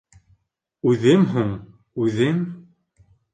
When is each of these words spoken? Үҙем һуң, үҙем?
Үҙем 0.91 1.27
һуң, 1.33 1.51
үҙем? 2.07 2.41